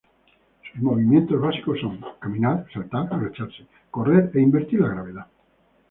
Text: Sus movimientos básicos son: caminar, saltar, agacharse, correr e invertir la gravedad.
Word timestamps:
Sus 0.73 0.81
movimientos 0.81 1.39
básicos 1.39 1.79
son: 1.79 2.03
caminar, 2.19 2.65
saltar, 2.73 3.13
agacharse, 3.13 3.67
correr 3.91 4.31
e 4.33 4.39
invertir 4.39 4.79
la 4.79 4.87
gravedad. 4.87 5.27